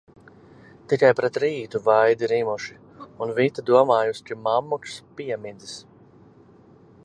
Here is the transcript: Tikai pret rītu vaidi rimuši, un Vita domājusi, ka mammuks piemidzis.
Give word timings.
Tikai 0.93 1.11
pret 1.19 1.35
rītu 1.43 1.81
vaidi 1.89 2.29
rimuši, 2.31 2.79
un 3.25 3.35
Vita 3.41 3.65
domājusi, 3.69 4.25
ka 4.31 4.41
mammuks 4.49 4.99
piemidzis. 5.21 5.77